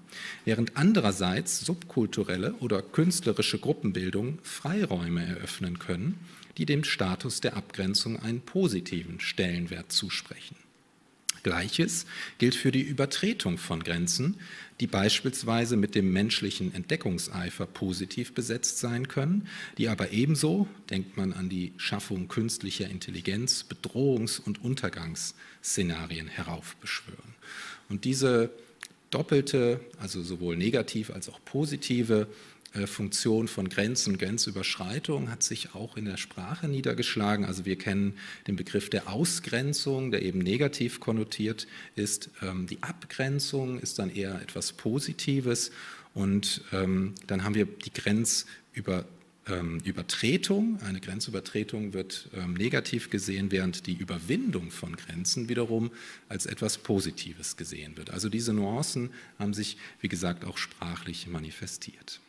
während 0.46 0.78
andererseits 0.78 1.60
subkulturelle 1.60 2.54
oder 2.60 2.80
künstlerische 2.80 3.58
Gruppenbildungen 3.58 4.38
Freiräume 4.42 5.26
eröffnen 5.26 5.78
können, 5.78 6.18
die 6.56 6.64
dem 6.64 6.84
Status 6.84 7.42
der 7.42 7.58
Abgrenzung 7.58 8.18
einen 8.18 8.40
positiven 8.40 9.20
Stellenwert 9.20 9.92
zusprechen. 9.92 10.56
Gleiches 11.48 12.04
gilt 12.36 12.54
für 12.54 12.70
die 12.70 12.82
Übertretung 12.82 13.56
von 13.56 13.82
Grenzen, 13.82 14.36
die 14.80 14.86
beispielsweise 14.86 15.78
mit 15.78 15.94
dem 15.94 16.12
menschlichen 16.12 16.74
Entdeckungseifer 16.74 17.64
positiv 17.64 18.34
besetzt 18.34 18.80
sein 18.80 19.08
können, 19.08 19.48
die 19.78 19.88
aber 19.88 20.12
ebenso, 20.12 20.68
denkt 20.90 21.16
man 21.16 21.32
an 21.32 21.48
die 21.48 21.72
Schaffung 21.78 22.28
künstlicher 22.28 22.90
Intelligenz, 22.90 23.64
Bedrohungs- 23.66 24.38
und 24.38 24.62
Untergangsszenarien 24.62 26.28
heraufbeschwören. 26.28 27.34
Und 27.88 28.04
diese 28.04 28.50
doppelte, 29.10 29.80
also 29.98 30.22
sowohl 30.22 30.54
negativ 30.54 31.08
als 31.08 31.30
auch 31.30 31.40
positive 31.46 32.26
Funktion 32.86 33.48
von 33.48 33.70
Grenzen, 33.70 34.18
Grenzüberschreitung 34.18 35.30
hat 35.30 35.42
sich 35.42 35.74
auch 35.74 35.96
in 35.96 36.04
der 36.04 36.18
Sprache 36.18 36.68
niedergeschlagen. 36.68 37.46
Also 37.46 37.64
wir 37.64 37.78
kennen 37.78 38.18
den 38.46 38.56
Begriff 38.56 38.90
der 38.90 39.08
Ausgrenzung, 39.08 40.10
der 40.10 40.20
eben 40.22 40.40
negativ 40.40 41.00
konnotiert 41.00 41.66
ist. 41.96 42.28
Ähm, 42.42 42.66
die 42.66 42.82
Abgrenzung 42.82 43.80
ist 43.80 43.98
dann 43.98 44.10
eher 44.10 44.42
etwas 44.42 44.72
Positives. 44.72 45.70
Und 46.12 46.60
ähm, 46.72 47.14
dann 47.26 47.42
haben 47.42 47.54
wir 47.54 47.64
die 47.64 47.92
Grenzübertretung. 47.92 50.78
Eine 50.82 51.00
Grenzübertretung 51.00 51.94
wird 51.94 52.28
ähm, 52.34 52.52
negativ 52.52 53.08
gesehen, 53.08 53.50
während 53.50 53.86
die 53.86 53.94
Überwindung 53.94 54.70
von 54.70 54.94
Grenzen 54.94 55.48
wiederum 55.48 55.90
als 56.28 56.44
etwas 56.44 56.76
Positives 56.76 57.56
gesehen 57.56 57.96
wird. 57.96 58.10
Also 58.10 58.28
diese 58.28 58.52
Nuancen 58.52 59.08
haben 59.38 59.54
sich, 59.54 59.78
wie 60.00 60.08
gesagt, 60.08 60.44
auch 60.44 60.58
sprachlich 60.58 61.28
manifestiert. 61.28 62.20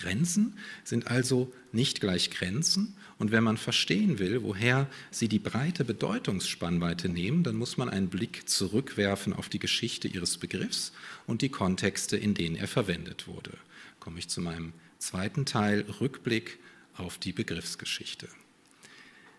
Grenzen 0.00 0.54
sind 0.84 1.08
also 1.08 1.52
nicht 1.72 2.00
gleich 2.00 2.30
Grenzen. 2.30 2.96
Und 3.18 3.32
wenn 3.32 3.44
man 3.44 3.58
verstehen 3.58 4.18
will, 4.18 4.42
woher 4.42 4.88
sie 5.10 5.28
die 5.28 5.38
breite 5.38 5.84
Bedeutungsspannweite 5.84 7.08
nehmen, 7.08 7.42
dann 7.42 7.56
muss 7.56 7.76
man 7.76 7.90
einen 7.90 8.08
Blick 8.08 8.48
zurückwerfen 8.48 9.32
auf 9.32 9.48
die 9.48 9.58
Geschichte 9.58 10.08
ihres 10.08 10.38
Begriffs 10.38 10.92
und 11.26 11.42
die 11.42 11.50
Kontexte, 11.50 12.16
in 12.16 12.34
denen 12.34 12.56
er 12.56 12.68
verwendet 12.68 13.28
wurde. 13.28 13.52
Komme 13.98 14.18
ich 14.18 14.28
zu 14.28 14.40
meinem 14.40 14.72
zweiten 14.98 15.44
Teil, 15.44 15.84
Rückblick 16.00 16.58
auf 16.94 17.18
die 17.18 17.32
Begriffsgeschichte. 17.32 18.28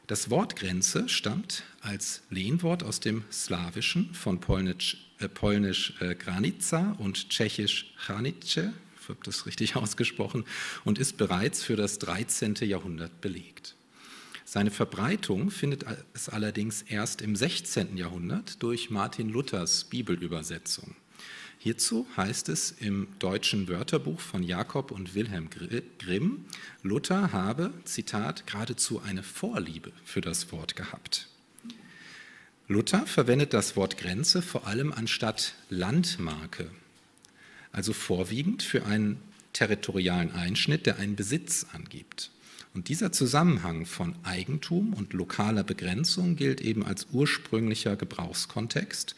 Das 0.07 0.29
Wort 0.29 0.57
Grenze 0.57 1.07
stammt 1.07 1.63
als 1.79 2.21
Lehnwort 2.29 2.83
aus 2.83 2.99
dem 2.99 3.23
Slawischen 3.31 4.13
von 4.13 4.39
Polnisch, 4.39 4.97
äh, 5.19 5.29
Polnisch 5.29 5.93
äh, 6.01 6.15
Granica 6.15 6.95
und 6.99 7.29
Tschechisch 7.29 7.93
Hranice, 7.97 8.73
habe 9.11 9.21
das 9.23 9.45
richtig 9.45 9.75
ausgesprochen, 9.77 10.45
und 10.83 10.99
ist 10.99 11.17
bereits 11.17 11.63
für 11.63 11.75
das 11.75 11.99
13. 11.99 12.55
Jahrhundert 12.61 13.21
belegt. 13.21 13.75
Seine 14.43 14.71
Verbreitung 14.71 15.49
findet 15.49 15.85
es 16.13 16.27
allerdings 16.27 16.81
erst 16.81 17.21
im 17.21 17.37
16. 17.37 17.95
Jahrhundert 17.95 18.61
durch 18.61 18.89
Martin 18.89 19.29
Luthers 19.29 19.85
Bibelübersetzung. 19.85 20.95
Hierzu 21.57 22.07
heißt 22.17 22.49
es 22.49 22.71
im 22.71 23.07
deutschen 23.19 23.67
Wörterbuch 23.67 24.19
von 24.19 24.41
Jakob 24.41 24.91
und 24.91 25.13
Wilhelm 25.13 25.47
Grimm, 25.99 26.45
Luther 26.81 27.31
habe, 27.31 27.71
Zitat, 27.85 28.47
geradezu 28.47 28.99
eine 28.99 29.21
Vorliebe 29.21 29.91
für 30.03 30.21
das 30.21 30.51
Wort 30.51 30.75
gehabt. 30.75 31.27
Luther 32.67 33.05
verwendet 33.05 33.53
das 33.53 33.75
Wort 33.75 33.97
Grenze 33.97 34.41
vor 34.41 34.65
allem 34.65 34.91
anstatt 34.91 35.53
Landmarke 35.69 36.71
also 37.71 37.93
vorwiegend 37.93 38.63
für 38.63 38.85
einen 38.85 39.17
territorialen 39.53 40.31
Einschnitt, 40.31 40.85
der 40.85 40.97
einen 40.97 41.15
Besitz 41.15 41.65
angibt. 41.73 42.31
Und 42.73 42.87
dieser 42.87 43.11
Zusammenhang 43.11 43.85
von 43.85 44.15
Eigentum 44.23 44.93
und 44.93 45.13
lokaler 45.13 45.63
Begrenzung 45.63 46.35
gilt 46.37 46.61
eben 46.61 46.85
als 46.85 47.07
ursprünglicher 47.11 47.97
Gebrauchskontext. 47.97 49.15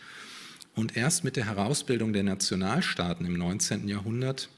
Und 0.75 0.98
erst 0.98 1.24
mit 1.24 1.36
der 1.36 1.45
Herausbildung 1.45 2.13
der 2.13 2.24
Nationalstaaten 2.24 3.25
im 3.27 3.38
19. 3.38 3.88
Jahrhundert 3.88 4.50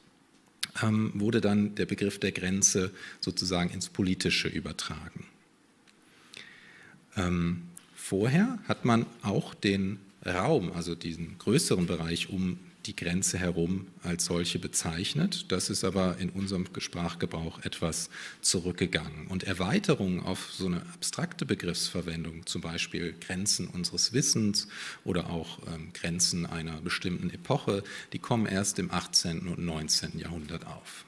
ähm, 0.82 1.12
wurde 1.14 1.42
dann 1.42 1.76
der 1.76 1.86
Begriff 1.86 2.20
der 2.20 2.32
Grenze 2.32 2.92
sozusagen 3.20 3.70
ins 3.70 3.90
Politische 3.90 4.48
übertragen. 4.48 5.26
Ähm, 7.18 7.64
vorher 7.96 8.60
hat 8.68 8.86
man 8.86 9.06
auch 9.24 9.54
den 9.54 10.00
Raum, 10.26 10.72
also 10.72 10.96
diesen 10.96 11.38
größeren 11.38 11.86
Bereich 11.86 12.30
um 12.30 12.60
die 12.86 12.96
Grenze 12.96 13.38
herum 13.38 13.88
als 14.04 14.26
solche 14.26 14.60
bezeichnet. 14.60 15.52
Das 15.52 15.70
ist 15.70 15.84
aber 15.84 16.18
in 16.18 16.30
unserem 16.30 16.68
Sprachgebrauch 16.78 17.64
etwas 17.64 18.10
zurückgegangen. 18.42 19.28
Und 19.28 19.44
Erweiterungen 19.44 20.22
auf 20.22 20.52
so 20.52 20.68
eine 20.68 20.82
abstrakte 20.94 21.46
Begriffsverwendung, 21.46 22.46
zum 22.46 22.62
Beispiel 22.62 23.16
Grenzen 23.20 23.68
unseres 23.68 24.14
Wissens 24.14 24.68
oder 25.04 25.30
auch 25.30 25.60
ähm, 25.68 25.92
Grenzen 25.94 26.46
einer 26.46 26.82
bestimmten 26.82 27.30
Epoche, 27.30 27.84
die 28.14 28.20
kommen 28.20 28.46
erst 28.46 28.80
im 28.80 28.92
18. 28.92 29.48
und 29.48 29.60
19. 29.60 30.20
Jahrhundert 30.20 30.68
auf. 30.68 31.06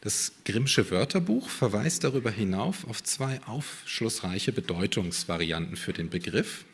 Das 0.00 0.32
Grimmsche 0.44 0.90
Wörterbuch 0.90 1.48
verweist 1.48 2.02
darüber 2.02 2.30
hinaus 2.30 2.84
auf 2.88 3.04
zwei 3.04 3.40
aufschlussreiche 3.44 4.50
Bedeutungsvarianten 4.50 5.76
für 5.76 5.92
den 5.92 6.10
Begriff 6.10 6.64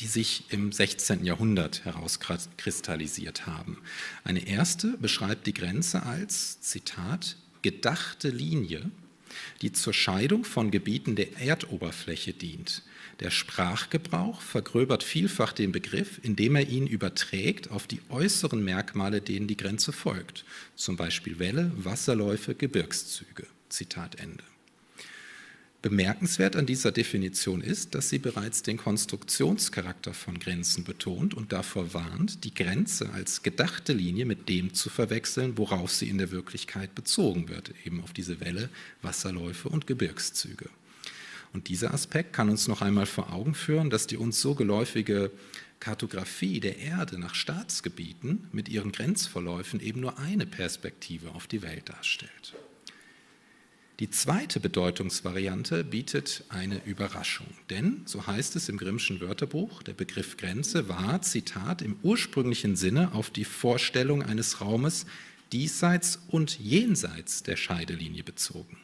die 0.00 0.06
sich 0.06 0.44
im 0.50 0.72
16. 0.72 1.24
Jahrhundert 1.24 1.84
herauskristallisiert 1.84 3.46
haben. 3.46 3.78
Eine 4.24 4.46
erste 4.46 4.96
beschreibt 4.98 5.46
die 5.46 5.54
Grenze 5.54 6.04
als, 6.04 6.60
Zitat, 6.60 7.36
gedachte 7.62 8.28
Linie, 8.28 8.90
die 9.62 9.72
zur 9.72 9.92
Scheidung 9.92 10.44
von 10.44 10.70
Gebieten 10.70 11.16
der 11.16 11.38
Erdoberfläche 11.40 12.32
dient. 12.32 12.82
Der 13.20 13.30
Sprachgebrauch 13.30 14.40
vergröbert 14.40 15.02
vielfach 15.02 15.52
den 15.52 15.72
Begriff, 15.72 16.20
indem 16.22 16.54
er 16.56 16.68
ihn 16.68 16.86
überträgt 16.86 17.70
auf 17.70 17.86
die 17.86 18.00
äußeren 18.10 18.64
Merkmale, 18.64 19.20
denen 19.20 19.48
die 19.48 19.56
Grenze 19.56 19.92
folgt, 19.92 20.44
zum 20.76 20.96
Beispiel 20.96 21.38
Wälle, 21.38 21.72
Wasserläufe, 21.76 22.54
Gebirgszüge. 22.54 23.46
Zitat 23.68 24.20
Ende. 24.20 24.44
Bemerkenswert 25.88 26.54
an 26.54 26.66
dieser 26.66 26.92
Definition 26.92 27.62
ist, 27.62 27.94
dass 27.94 28.10
sie 28.10 28.18
bereits 28.18 28.62
den 28.62 28.76
Konstruktionscharakter 28.76 30.12
von 30.12 30.38
Grenzen 30.38 30.84
betont 30.84 31.32
und 31.32 31.50
davor 31.50 31.94
warnt, 31.94 32.44
die 32.44 32.52
Grenze 32.52 33.08
als 33.14 33.42
gedachte 33.42 33.94
Linie 33.94 34.26
mit 34.26 34.50
dem 34.50 34.74
zu 34.74 34.90
verwechseln, 34.90 35.56
worauf 35.56 35.90
sie 35.90 36.10
in 36.10 36.18
der 36.18 36.30
Wirklichkeit 36.30 36.94
bezogen 36.94 37.48
wird, 37.48 37.72
eben 37.86 38.02
auf 38.02 38.12
diese 38.12 38.38
Welle, 38.38 38.68
Wasserläufe 39.00 39.70
und 39.70 39.86
Gebirgszüge. 39.86 40.68
Und 41.54 41.68
dieser 41.68 41.94
Aspekt 41.94 42.34
kann 42.34 42.50
uns 42.50 42.68
noch 42.68 42.82
einmal 42.82 43.06
vor 43.06 43.32
Augen 43.32 43.54
führen, 43.54 43.88
dass 43.88 44.06
die 44.06 44.18
uns 44.18 44.42
so 44.42 44.54
geläufige 44.54 45.30
Kartografie 45.80 46.60
der 46.60 46.76
Erde 46.76 47.18
nach 47.18 47.34
Staatsgebieten 47.34 48.46
mit 48.52 48.68
ihren 48.68 48.92
Grenzverläufen 48.92 49.80
eben 49.80 50.00
nur 50.00 50.18
eine 50.18 50.44
Perspektive 50.44 51.30
auf 51.30 51.46
die 51.46 51.62
Welt 51.62 51.88
darstellt. 51.88 52.54
Die 54.00 54.10
zweite 54.10 54.60
Bedeutungsvariante 54.60 55.82
bietet 55.82 56.44
eine 56.50 56.84
Überraschung, 56.84 57.48
denn, 57.68 58.02
so 58.04 58.28
heißt 58.28 58.54
es 58.54 58.68
im 58.68 58.76
Grimmschen 58.76 59.20
Wörterbuch, 59.20 59.82
der 59.82 59.92
Begriff 59.92 60.36
Grenze 60.36 60.88
war, 60.88 61.20
Zitat, 61.22 61.82
im 61.82 61.96
ursprünglichen 62.04 62.76
Sinne 62.76 63.12
auf 63.12 63.30
die 63.30 63.44
Vorstellung 63.44 64.22
eines 64.22 64.60
Raumes 64.60 65.04
diesseits 65.50 66.20
und 66.28 66.60
jenseits 66.60 67.42
der 67.42 67.56
Scheidelinie 67.56 68.22
bezogen. 68.22 68.78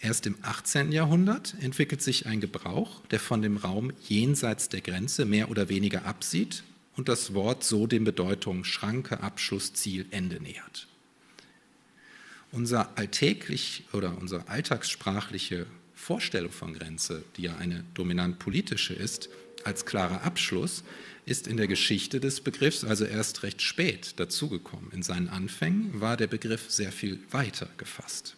Erst 0.00 0.26
im 0.26 0.36
18. 0.40 0.92
Jahrhundert 0.92 1.54
entwickelt 1.60 2.00
sich 2.00 2.24
ein 2.24 2.40
Gebrauch, 2.40 3.02
der 3.10 3.20
von 3.20 3.42
dem 3.42 3.58
Raum 3.58 3.92
jenseits 4.08 4.70
der 4.70 4.80
Grenze 4.80 5.26
mehr 5.26 5.50
oder 5.50 5.68
weniger 5.68 6.06
absieht 6.06 6.64
und 6.96 7.10
das 7.10 7.34
Wort 7.34 7.64
so 7.64 7.86
den 7.86 8.04
Bedeutungen 8.04 8.64
Schranke, 8.64 9.20
Abschluss, 9.20 9.74
Ziel, 9.74 10.06
Ende 10.10 10.42
nähert 10.42 10.88
unser 12.56 12.96
alltäglich 12.96 13.84
oder 13.92 14.16
unsere 14.18 14.48
alltagssprachliche 14.48 15.66
Vorstellung 15.94 16.50
von 16.50 16.72
Grenze, 16.72 17.22
die 17.36 17.42
ja 17.42 17.56
eine 17.58 17.84
dominant 17.92 18.38
politische 18.38 18.94
ist, 18.94 19.28
als 19.64 19.84
klarer 19.84 20.22
Abschluss 20.22 20.82
ist 21.26 21.46
in 21.48 21.58
der 21.58 21.66
Geschichte 21.66 22.18
des 22.18 22.40
Begriffs 22.40 22.82
also 22.82 23.04
erst 23.04 23.42
recht 23.42 23.60
spät 23.60 24.18
dazugekommen. 24.18 24.90
In 24.92 25.02
seinen 25.02 25.28
Anfängen 25.28 26.00
war 26.00 26.16
der 26.16 26.28
Begriff 26.28 26.70
sehr 26.70 26.92
viel 26.92 27.18
weiter 27.30 27.68
gefasst. 27.76 28.36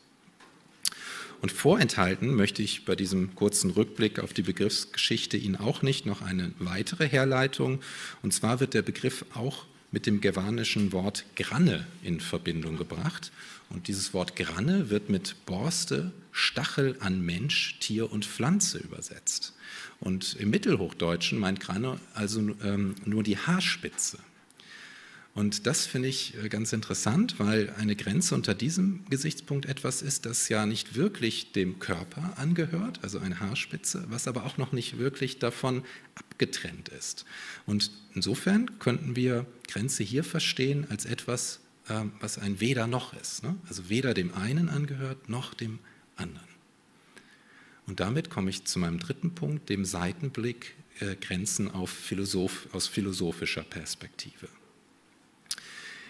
Und 1.40 1.52
vorenthalten 1.52 2.34
möchte 2.34 2.62
ich 2.62 2.84
bei 2.84 2.96
diesem 2.96 3.36
kurzen 3.36 3.70
Rückblick 3.70 4.18
auf 4.18 4.32
die 4.32 4.42
Begriffsgeschichte 4.42 5.36
Ihnen 5.36 5.54
auch 5.54 5.82
nicht 5.82 6.06
noch 6.06 6.22
eine 6.22 6.52
weitere 6.58 7.08
Herleitung. 7.08 7.80
Und 8.22 8.34
zwar 8.34 8.58
wird 8.58 8.74
der 8.74 8.82
Begriff 8.82 9.24
auch 9.34 9.66
mit 9.90 10.06
dem 10.06 10.20
germanischen 10.20 10.92
Wort 10.92 11.24
Granne 11.36 11.86
in 12.02 12.20
Verbindung 12.20 12.76
gebracht. 12.76 13.32
Und 13.70 13.88
dieses 13.88 14.14
Wort 14.14 14.36
Granne 14.36 14.90
wird 14.90 15.08
mit 15.08 15.36
Borste, 15.46 16.12
Stachel 16.30 16.96
an 17.00 17.24
Mensch, 17.24 17.78
Tier 17.80 18.10
und 18.10 18.24
Pflanze 18.24 18.78
übersetzt. 18.78 19.54
Und 20.00 20.36
im 20.36 20.50
Mittelhochdeutschen 20.50 21.38
meint 21.38 21.60
Granne 21.60 21.98
also 22.14 22.40
ähm, 22.62 22.94
nur 23.04 23.22
die 23.22 23.38
Haarspitze. 23.38 24.18
Und 25.34 25.66
das 25.66 25.86
finde 25.86 26.08
ich 26.08 26.34
äh, 26.42 26.48
ganz 26.48 26.72
interessant, 26.72 27.38
weil 27.38 27.72
eine 27.78 27.94
Grenze 27.94 28.34
unter 28.34 28.54
diesem 28.54 29.04
Gesichtspunkt 29.08 29.66
etwas 29.66 30.02
ist, 30.02 30.26
das 30.26 30.48
ja 30.48 30.66
nicht 30.66 30.96
wirklich 30.96 31.52
dem 31.52 31.78
Körper 31.78 32.32
angehört, 32.36 33.00
also 33.02 33.18
eine 33.20 33.38
Haarspitze, 33.38 34.04
was 34.08 34.26
aber 34.26 34.44
auch 34.44 34.58
noch 34.58 34.72
nicht 34.72 34.98
wirklich 34.98 35.38
davon 35.38 35.84
abgetrennt 36.16 36.88
ist. 36.88 37.24
Und 37.66 37.92
insofern 38.14 38.78
könnten 38.80 39.14
wir 39.14 39.46
Grenze 39.68 40.02
hier 40.02 40.24
verstehen 40.24 40.86
als 40.90 41.04
etwas, 41.04 41.60
ähm, 41.88 42.12
was 42.20 42.38
ein 42.38 42.60
Weder 42.60 42.86
noch 42.86 43.12
ist. 43.14 43.44
Ne? 43.44 43.56
Also 43.68 43.88
weder 43.88 44.14
dem 44.14 44.34
einen 44.34 44.68
angehört 44.68 45.28
noch 45.28 45.54
dem 45.54 45.78
anderen. 46.16 46.48
Und 47.86 48.00
damit 48.00 48.28
komme 48.28 48.50
ich 48.50 48.64
zu 48.64 48.78
meinem 48.78 48.98
dritten 48.98 49.34
Punkt, 49.34 49.70
dem 49.70 49.84
Seitenblick 49.84 50.74
äh, 51.00 51.14
Grenzen 51.16 51.70
auf 51.70 51.90
Philosoph, 51.90 52.68
aus 52.72 52.86
philosophischer 52.86 53.62
Perspektive. 53.62 54.48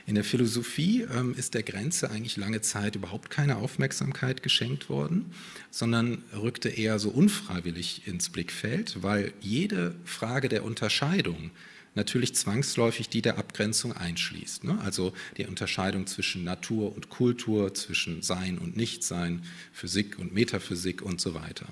In 0.08 0.14
der 0.14 0.24
Philosophie 0.24 1.02
ähm, 1.14 1.34
ist 1.36 1.52
der 1.52 1.62
Grenze 1.62 2.10
eigentlich 2.10 2.38
lange 2.38 2.62
Zeit 2.62 2.96
überhaupt 2.96 3.28
keine 3.28 3.56
Aufmerksamkeit 3.56 4.42
geschenkt 4.42 4.88
worden, 4.88 5.26
sondern 5.70 6.24
rückte 6.34 6.70
eher 6.70 6.98
so 6.98 7.10
unfreiwillig 7.10 8.06
ins 8.06 8.30
Blickfeld, 8.30 9.02
weil 9.02 9.34
jede 9.42 9.94
Frage 10.06 10.48
der 10.48 10.64
Unterscheidung 10.64 11.50
natürlich 11.94 12.34
zwangsläufig 12.34 13.10
die 13.10 13.20
der 13.20 13.36
Abgrenzung 13.36 13.92
einschließt. 13.92 14.64
Ne? 14.64 14.80
Also 14.80 15.12
die 15.36 15.44
Unterscheidung 15.44 16.06
zwischen 16.06 16.42
Natur 16.42 16.96
und 16.96 17.10
Kultur, 17.10 17.74
zwischen 17.74 18.22
Sein 18.22 18.56
und 18.56 18.78
Nichtsein, 18.78 19.42
Physik 19.74 20.18
und 20.18 20.32
Metaphysik 20.32 21.02
und 21.02 21.20
so 21.20 21.34
weiter. 21.34 21.66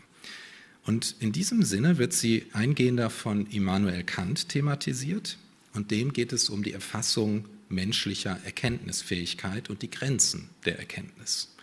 Und 0.85 1.17
in 1.21 1.33
diesem 1.33 1.63
Sinne 1.63 1.97
wird 1.97 2.13
sie 2.13 2.45
eingehender 2.53 3.09
von 3.09 3.47
Immanuel 3.47 4.05
Kant 4.05 4.51
thematisiert 4.51 5.39
und 5.73 5.91
dem 5.91 6.13
geht 6.13 6.35
es 6.35 6.51
um 6.51 6.63
die 6.63 6.75
Erfassung 6.75 7.47
menschlicher 7.69 8.39
Erkenntnisfähigkeit 8.45 9.71
und 9.71 9.83
die 9.83 9.91
Grenzen 9.91 10.51
der 10.65 10.79
Erkenntnis. 10.79 11.55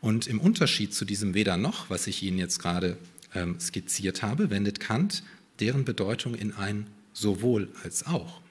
Und 0.00 0.26
im 0.26 0.40
Unterschied 0.40 0.94
zu 0.94 1.04
diesem 1.04 1.34
Weder 1.34 1.56
noch, 1.56 1.88
was 1.90 2.06
ich 2.06 2.22
Ihnen 2.22 2.38
jetzt 2.38 2.58
gerade 2.58 2.98
ähm, 3.34 3.60
skizziert 3.60 4.22
habe, 4.22 4.50
wendet 4.50 4.80
Kant 4.80 5.22
deren 5.60 5.84
Bedeutung 5.84 6.34
in 6.34 6.52
ein 6.52 6.86
sowohl 7.12 7.68
als 7.84 8.06
auch. 8.06 8.42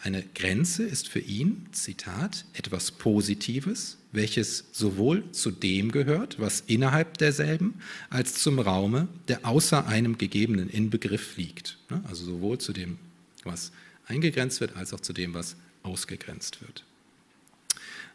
Eine 0.00 0.22
Grenze 0.34 0.84
ist 0.84 1.08
für 1.08 1.18
ihn, 1.18 1.66
Zitat, 1.72 2.44
etwas 2.52 2.92
Positives, 2.92 3.98
welches 4.12 4.64
sowohl 4.72 5.30
zu 5.32 5.50
dem 5.50 5.90
gehört, 5.90 6.38
was 6.38 6.62
innerhalb 6.66 7.18
derselben, 7.18 7.80
als 8.08 8.34
zum 8.34 8.60
Raume, 8.60 9.08
der 9.26 9.44
außer 9.44 9.86
einem 9.86 10.16
gegebenen 10.16 10.70
Inbegriff 10.70 11.36
liegt. 11.36 11.78
Ne, 11.90 12.02
also 12.08 12.24
sowohl 12.24 12.58
zu 12.58 12.72
dem, 12.72 12.98
was 13.42 13.72
eingegrenzt 14.06 14.60
wird, 14.60 14.76
als 14.76 14.94
auch 14.94 15.00
zu 15.00 15.12
dem, 15.12 15.34
was 15.34 15.56
ausgegrenzt 15.88 16.60
wird. 16.60 16.84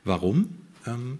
Warum 0.03 0.55
ähm, 0.85 1.17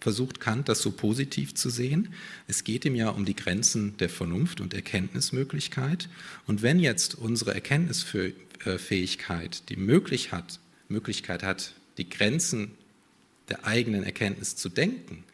versucht 0.00 0.40
Kant 0.40 0.68
das 0.68 0.80
so 0.80 0.90
positiv 0.92 1.54
zu 1.54 1.70
sehen? 1.70 2.14
Es 2.46 2.62
geht 2.64 2.84
ihm 2.84 2.94
ja 2.94 3.08
um 3.08 3.24
die 3.24 3.36
Grenzen 3.36 3.96
der 3.98 4.08
Vernunft 4.08 4.60
und 4.60 4.74
Erkenntnismöglichkeit. 4.74 6.08
Und 6.46 6.62
wenn 6.62 6.78
jetzt 6.78 7.16
unsere 7.16 7.54
Erkenntnisfähigkeit 7.54 9.68
die 9.68 9.76
möglich 9.76 10.30
hat, 10.32 10.60
Möglichkeit 10.88 11.42
hat, 11.42 11.74
die 11.98 12.08
Grenzen 12.08 12.70
der 13.48 13.66
eigenen 13.66 14.04
Erkenntnis 14.04 14.56
zu 14.56 14.68
denken, 14.68 15.24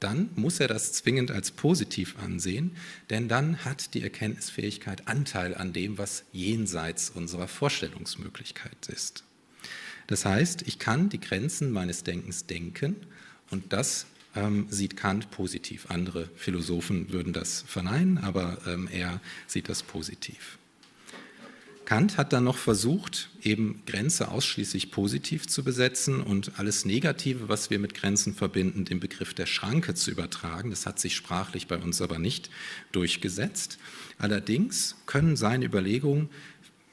dann 0.00 0.28
muss 0.34 0.60
er 0.60 0.68
das 0.68 0.92
zwingend 0.92 1.30
als 1.30 1.50
positiv 1.50 2.16
ansehen, 2.18 2.76
denn 3.10 3.28
dann 3.28 3.64
hat 3.64 3.94
die 3.94 4.02
Erkenntnisfähigkeit 4.02 5.08
Anteil 5.08 5.54
an 5.54 5.72
dem, 5.72 5.96
was 5.96 6.24
jenseits 6.30 7.08
unserer 7.10 7.48
Vorstellungsmöglichkeit 7.48 8.88
ist. 8.88 9.24
Das 10.06 10.24
heißt, 10.24 10.62
ich 10.62 10.78
kann 10.78 11.08
die 11.08 11.20
Grenzen 11.20 11.72
meines 11.72 12.04
Denkens 12.04 12.46
denken 12.46 12.96
und 13.50 13.72
das 13.72 14.06
ähm, 14.36 14.66
sieht 14.70 14.96
Kant 14.96 15.30
positiv. 15.30 15.86
Andere 15.90 16.28
Philosophen 16.36 17.10
würden 17.12 17.32
das 17.32 17.64
verneinen, 17.66 18.18
aber 18.18 18.58
ähm, 18.66 18.88
er 18.90 19.20
sieht 19.46 19.68
das 19.68 19.82
positiv. 19.82 20.58
Kant 21.84 22.16
hat 22.16 22.32
dann 22.32 22.44
noch 22.44 22.56
versucht, 22.56 23.28
eben 23.42 23.82
Grenze 23.84 24.28
ausschließlich 24.28 24.90
positiv 24.90 25.46
zu 25.46 25.62
besetzen 25.62 26.22
und 26.22 26.58
alles 26.58 26.86
Negative, 26.86 27.48
was 27.50 27.68
wir 27.68 27.78
mit 27.78 27.92
Grenzen 27.92 28.34
verbinden, 28.34 28.86
den 28.86 29.00
Begriff 29.00 29.34
der 29.34 29.44
Schranke 29.44 29.94
zu 29.94 30.10
übertragen. 30.10 30.70
Das 30.70 30.86
hat 30.86 30.98
sich 30.98 31.14
sprachlich 31.14 31.66
bei 31.66 31.76
uns 31.76 32.00
aber 32.00 32.18
nicht 32.18 32.48
durchgesetzt. 32.92 33.78
Allerdings 34.18 34.96
können 35.04 35.36
seine 35.36 35.66
Überlegungen 35.66 36.30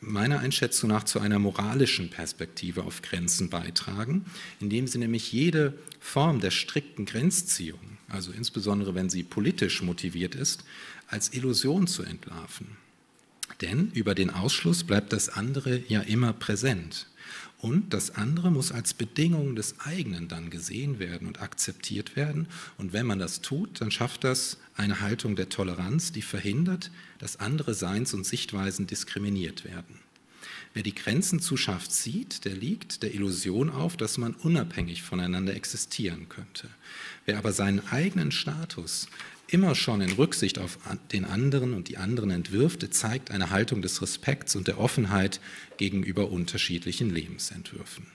meiner 0.01 0.39
Einschätzung 0.39 0.89
nach 0.89 1.03
zu 1.03 1.19
einer 1.19 1.39
moralischen 1.39 2.09
Perspektive 2.09 2.83
auf 2.83 3.01
Grenzen 3.01 3.49
beitragen, 3.49 4.25
indem 4.59 4.87
sie 4.87 4.97
nämlich 4.97 5.31
jede 5.31 5.75
Form 5.99 6.41
der 6.41 6.51
strikten 6.51 7.05
Grenzziehung, 7.05 7.97
also 8.09 8.31
insbesondere 8.31 8.95
wenn 8.95 9.09
sie 9.09 9.23
politisch 9.23 9.81
motiviert 9.83 10.35
ist, 10.35 10.65
als 11.07 11.33
Illusion 11.33 11.87
zu 11.87 12.03
entlarven. 12.03 12.77
Denn 13.61 13.91
über 13.93 14.15
den 14.15 14.31
Ausschluss 14.31 14.83
bleibt 14.83 15.13
das 15.13 15.29
andere 15.29 15.83
ja 15.87 16.01
immer 16.01 16.33
präsent. 16.33 17.07
Und 17.61 17.93
das 17.93 18.15
andere 18.15 18.49
muss 18.49 18.71
als 18.71 18.95
Bedingung 18.95 19.55
des 19.55 19.79
eigenen 19.81 20.27
dann 20.27 20.49
gesehen 20.49 20.97
werden 20.97 21.27
und 21.27 21.41
akzeptiert 21.41 22.15
werden. 22.15 22.47
Und 22.79 22.91
wenn 22.91 23.05
man 23.05 23.19
das 23.19 23.41
tut, 23.41 23.81
dann 23.81 23.91
schafft 23.91 24.23
das 24.23 24.57
eine 24.75 24.99
Haltung 24.99 25.35
der 25.35 25.47
Toleranz, 25.47 26.11
die 26.11 26.23
verhindert, 26.23 26.89
dass 27.19 27.39
andere 27.39 27.75
Seins- 27.75 28.15
und 28.15 28.25
Sichtweisen 28.25 28.87
diskriminiert 28.87 29.63
werden. 29.63 29.99
Wer 30.73 30.81
die 30.81 30.95
Grenzen 30.95 31.39
zu 31.39 31.55
scharf 31.55 31.87
sieht, 31.87 32.45
der 32.45 32.55
liegt 32.55 33.03
der 33.03 33.13
Illusion 33.13 33.69
auf, 33.69 33.95
dass 33.95 34.17
man 34.17 34.33
unabhängig 34.33 35.03
voneinander 35.03 35.53
existieren 35.53 36.29
könnte. 36.29 36.69
Wer 37.25 37.37
aber 37.37 37.51
seinen 37.51 37.85
eigenen 37.89 38.31
Status 38.31 39.07
immer 39.51 39.75
schon 39.75 40.01
in 40.01 40.13
Rücksicht 40.13 40.59
auf 40.59 40.79
den 41.11 41.25
anderen 41.25 41.73
und 41.73 41.89
die 41.89 41.97
anderen 41.97 42.31
entwirft, 42.31 42.93
zeigt 42.93 43.31
eine 43.31 43.49
Haltung 43.49 43.81
des 43.81 44.01
Respekts 44.01 44.55
und 44.55 44.67
der 44.67 44.79
Offenheit 44.79 45.39
gegenüber 45.77 46.31
unterschiedlichen 46.31 47.09
Lebensentwürfen. 47.09 48.07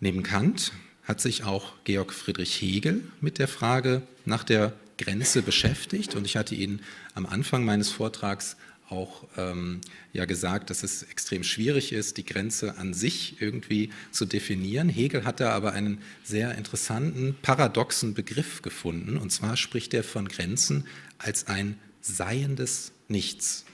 Neben 0.00 0.22
Kant 0.22 0.72
hat 1.02 1.20
sich 1.20 1.42
auch 1.42 1.72
Georg 1.84 2.12
Friedrich 2.12 2.60
Hegel 2.60 3.02
mit 3.20 3.38
der 3.38 3.48
Frage 3.48 4.02
nach 4.24 4.44
der 4.44 4.72
Grenze 4.98 5.42
beschäftigt 5.42 6.14
und 6.14 6.24
ich 6.24 6.36
hatte 6.36 6.54
Ihnen 6.54 6.80
am 7.14 7.26
Anfang 7.26 7.64
meines 7.64 7.90
Vortrags 7.90 8.56
auch 8.90 9.26
ähm, 9.36 9.80
ja 10.12 10.24
gesagt, 10.24 10.70
dass 10.70 10.82
es 10.82 11.02
extrem 11.02 11.44
schwierig 11.44 11.92
ist, 11.92 12.16
die 12.16 12.24
Grenze 12.24 12.78
an 12.78 12.94
sich 12.94 13.40
irgendwie 13.40 13.90
zu 14.10 14.24
definieren. 14.24 14.88
Hegel 14.88 15.24
hat 15.24 15.40
da 15.40 15.50
aber 15.50 15.72
einen 15.72 15.98
sehr 16.24 16.56
interessanten, 16.56 17.36
paradoxen 17.42 18.14
Begriff 18.14 18.62
gefunden. 18.62 19.16
Und 19.16 19.30
zwar 19.30 19.56
spricht 19.56 19.94
er 19.94 20.04
von 20.04 20.28
Grenzen 20.28 20.86
als 21.18 21.46
ein 21.46 21.78
seiendes 22.00 22.92
Nichts. 23.08 23.64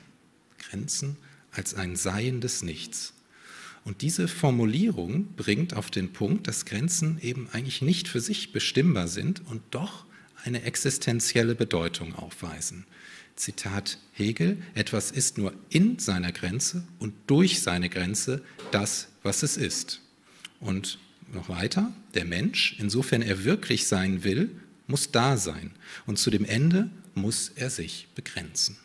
Grenzen 0.58 1.16
als 1.50 1.74
ein 1.74 1.96
seiendes 1.96 2.62
Nichts. 2.62 3.14
Und 3.84 4.00
diese 4.00 4.28
Formulierung 4.28 5.34
bringt 5.36 5.74
auf 5.74 5.90
den 5.90 6.12
Punkt, 6.12 6.48
dass 6.48 6.64
Grenzen 6.64 7.18
eben 7.20 7.48
eigentlich 7.52 7.82
nicht 7.82 8.08
für 8.08 8.20
sich 8.20 8.52
bestimmbar 8.52 9.08
sind 9.08 9.42
und 9.46 9.62
doch 9.70 10.06
eine 10.42 10.62
existenzielle 10.62 11.54
Bedeutung 11.54 12.14
aufweisen. 12.14 12.86
Zitat 13.36 13.98
Hegel, 14.12 14.62
etwas 14.74 15.10
ist 15.10 15.38
nur 15.38 15.52
in 15.68 15.98
seiner 15.98 16.32
Grenze 16.32 16.84
und 16.98 17.14
durch 17.26 17.60
seine 17.62 17.88
Grenze 17.88 18.42
das, 18.70 19.08
was 19.22 19.42
es 19.42 19.56
ist. 19.56 20.00
Und 20.60 20.98
noch 21.32 21.48
weiter, 21.48 21.92
der 22.14 22.24
Mensch, 22.24 22.76
insofern 22.78 23.22
er 23.22 23.44
wirklich 23.44 23.86
sein 23.86 24.24
will, 24.24 24.50
muss 24.86 25.10
da 25.10 25.36
sein 25.36 25.72
und 26.06 26.18
zu 26.18 26.30
dem 26.30 26.44
Ende 26.44 26.90
muss 27.14 27.50
er 27.54 27.70
sich 27.70 28.08
begrenzen. 28.14 28.76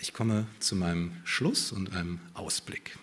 Ich 0.00 0.12
komme 0.12 0.46
zu 0.60 0.76
meinem 0.76 1.12
Schluss 1.24 1.72
und 1.72 1.92
einem 1.92 2.20
Ausblick. 2.32 2.98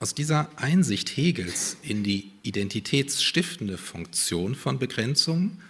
Aus 0.00 0.14
dieser 0.14 0.50
Einsicht 0.56 1.16
Hegels 1.16 1.76
in 1.82 2.02
die 2.02 2.32
identitätsstiftende 2.42 3.78
Funktion 3.78 4.54
von 4.54 4.78
Begrenzungen 4.78 5.60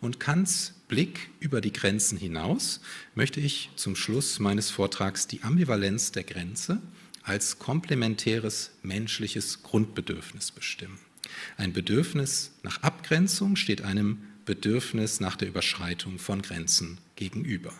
und 0.00 0.20
Kants 0.20 0.74
Blick 0.88 1.30
über 1.38 1.60
die 1.60 1.72
Grenzen 1.72 2.18
hinaus 2.18 2.80
möchte 3.14 3.40
ich 3.40 3.70
zum 3.76 3.94
Schluss 3.94 4.38
meines 4.38 4.70
Vortrags 4.70 5.26
die 5.26 5.42
Ambivalenz 5.42 6.12
der 6.12 6.24
Grenze 6.24 6.80
als 7.22 7.58
komplementäres 7.58 8.70
menschliches 8.82 9.62
Grundbedürfnis 9.62 10.50
bestimmen. 10.50 10.98
Ein 11.58 11.74
Bedürfnis 11.74 12.52
nach 12.62 12.82
Abgrenzung 12.82 13.56
steht 13.56 13.82
einem 13.82 14.22
Bedürfnis 14.46 15.20
nach 15.20 15.36
der 15.36 15.48
Überschreitung 15.48 16.18
von 16.18 16.40
Grenzen 16.40 16.96
gegenüber. 17.16 17.74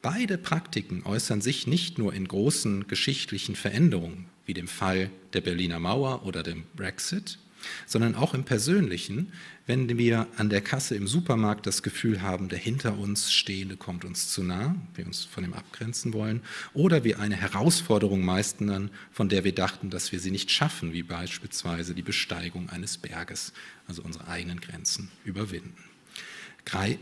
Beide 0.00 0.38
Praktiken 0.38 1.02
äußern 1.04 1.42
sich 1.42 1.66
nicht 1.66 1.98
nur 1.98 2.14
in 2.14 2.26
großen 2.26 2.86
geschichtlichen 2.86 3.56
Veränderungen, 3.56 4.26
wie 4.46 4.54
dem 4.54 4.68
Fall 4.68 5.10
der 5.34 5.42
Berliner 5.42 5.80
Mauer 5.80 6.24
oder 6.24 6.42
dem 6.42 6.62
Brexit, 6.76 7.38
sondern 7.86 8.14
auch 8.14 8.34
im 8.34 8.44
Persönlichen, 8.44 9.32
wenn 9.66 9.98
wir 9.98 10.26
an 10.36 10.48
der 10.48 10.60
Kasse 10.60 10.94
im 10.94 11.06
Supermarkt 11.06 11.66
das 11.66 11.82
Gefühl 11.82 12.22
haben, 12.22 12.48
der 12.48 12.58
hinter 12.58 12.98
uns 12.98 13.32
Stehende 13.32 13.76
kommt 13.76 14.04
uns 14.04 14.30
zu 14.30 14.42
nah, 14.42 14.76
wir 14.94 15.06
uns 15.06 15.24
von 15.24 15.44
ihm 15.44 15.54
abgrenzen 15.54 16.12
wollen, 16.12 16.42
oder 16.72 17.04
wir 17.04 17.18
eine 17.18 17.36
Herausforderung 17.36 18.24
meistern, 18.24 18.90
von 19.10 19.28
der 19.28 19.44
wir 19.44 19.54
dachten, 19.54 19.90
dass 19.90 20.12
wir 20.12 20.20
sie 20.20 20.30
nicht 20.30 20.50
schaffen, 20.50 20.92
wie 20.92 21.02
beispielsweise 21.02 21.94
die 21.94 22.02
Besteigung 22.02 22.70
eines 22.70 22.98
Berges, 22.98 23.52
also 23.88 24.02
unsere 24.02 24.28
eigenen 24.28 24.60
Grenzen 24.60 25.10
überwinden. 25.24 25.74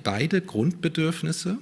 Beide 0.03 0.41
Grundbedürfnisse, 0.43 1.59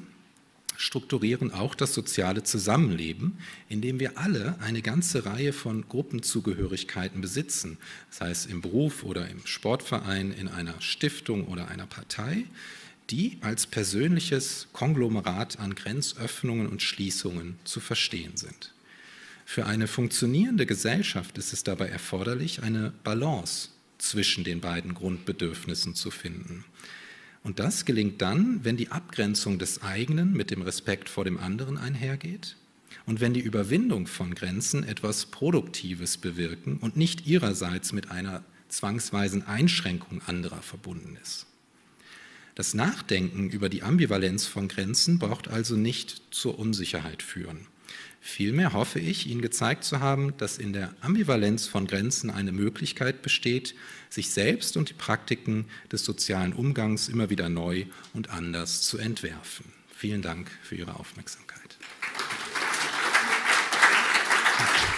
strukturieren 0.82 1.52
auch 1.52 1.76
das 1.76 1.94
soziale 1.94 2.42
Zusammenleben, 2.42 3.38
in 3.68 3.80
dem 3.80 4.00
wir 4.00 4.18
alle 4.18 4.58
eine 4.60 4.82
ganze 4.82 5.24
Reihe 5.24 5.52
von 5.52 5.88
Gruppenzugehörigkeiten 5.88 7.20
besitzen, 7.20 7.78
sei 8.10 8.30
es 8.30 8.46
im 8.46 8.62
Beruf 8.62 9.04
oder 9.04 9.28
im 9.28 9.46
Sportverein, 9.46 10.32
in 10.32 10.48
einer 10.48 10.80
Stiftung 10.80 11.46
oder 11.46 11.68
einer 11.68 11.86
Partei, 11.86 12.46
die 13.10 13.38
als 13.42 13.68
persönliches 13.68 14.66
Konglomerat 14.72 15.60
an 15.60 15.76
Grenzöffnungen 15.76 16.66
und 16.66 16.82
Schließungen 16.82 17.58
zu 17.62 17.78
verstehen 17.78 18.36
sind. 18.36 18.74
Für 19.44 19.66
eine 19.66 19.86
funktionierende 19.86 20.66
Gesellschaft 20.66 21.38
ist 21.38 21.52
es 21.52 21.62
dabei 21.62 21.86
erforderlich, 21.90 22.64
eine 22.64 22.92
Balance 23.04 23.68
zwischen 23.98 24.42
den 24.42 24.60
beiden 24.60 24.94
Grundbedürfnissen 24.94 25.94
zu 25.94 26.10
finden. 26.10 26.64
Und 27.42 27.58
das 27.58 27.84
gelingt 27.84 28.22
dann, 28.22 28.64
wenn 28.64 28.76
die 28.76 28.90
Abgrenzung 28.90 29.58
des 29.58 29.82
eigenen 29.82 30.32
mit 30.32 30.50
dem 30.50 30.62
Respekt 30.62 31.08
vor 31.08 31.24
dem 31.24 31.38
anderen 31.38 31.76
einhergeht 31.76 32.56
und 33.04 33.20
wenn 33.20 33.34
die 33.34 33.40
Überwindung 33.40 34.06
von 34.06 34.34
Grenzen 34.34 34.84
etwas 34.84 35.26
Produktives 35.26 36.18
bewirken 36.18 36.78
und 36.78 36.96
nicht 36.96 37.26
ihrerseits 37.26 37.92
mit 37.92 38.10
einer 38.10 38.44
zwangsweisen 38.68 39.46
Einschränkung 39.46 40.22
anderer 40.22 40.62
verbunden 40.62 41.18
ist. 41.20 41.46
Das 42.54 42.74
Nachdenken 42.74 43.48
über 43.48 43.68
die 43.68 43.82
Ambivalenz 43.82 44.46
von 44.46 44.68
Grenzen 44.68 45.18
braucht 45.18 45.48
also 45.48 45.74
nicht 45.74 46.22
zur 46.30 46.58
Unsicherheit 46.58 47.22
führen. 47.22 47.66
Vielmehr 48.24 48.72
hoffe 48.72 49.00
ich, 49.00 49.26
Ihnen 49.26 49.42
gezeigt 49.42 49.82
zu 49.82 49.98
haben, 49.98 50.36
dass 50.36 50.56
in 50.56 50.72
der 50.72 50.94
Ambivalenz 51.00 51.66
von 51.66 51.88
Grenzen 51.88 52.30
eine 52.30 52.52
Möglichkeit 52.52 53.20
besteht, 53.20 53.74
sich 54.10 54.30
selbst 54.30 54.76
und 54.76 54.90
die 54.90 54.94
Praktiken 54.94 55.66
des 55.90 56.04
sozialen 56.04 56.52
Umgangs 56.52 57.08
immer 57.08 57.30
wieder 57.30 57.48
neu 57.48 57.84
und 58.14 58.30
anders 58.30 58.82
zu 58.82 58.98
entwerfen. 58.98 59.66
Vielen 59.92 60.22
Dank 60.22 60.48
für 60.62 60.76
Ihre 60.76 61.00
Aufmerksamkeit. 61.00 61.76
Applaus 64.58 64.91